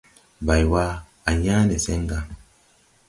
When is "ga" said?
2.09-2.19